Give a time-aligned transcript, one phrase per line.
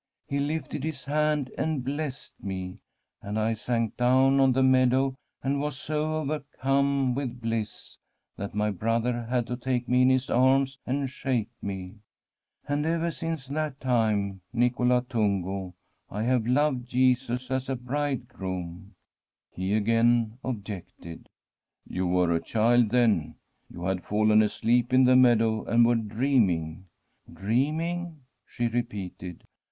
[0.25, 2.79] He lifted His hand and blessed me,
[3.21, 7.99] and I sank down on the meadow, and was so overcome with bliss,
[8.35, 11.99] that my brother had to take me in his arms and shake me.
[12.67, 15.75] And ever Frm a SWEDISH HOMESTEAD since that time, Nicola Tungo,
[16.09, 18.95] I have loved Jesus as a bridegroom/
[19.51, 21.29] He again objected.'
[21.87, 23.35] You were a child then.
[23.69, 26.87] You had fallen asleep in the meadow and were dreaming.''
[27.31, 29.43] Dreaming?' she repeated.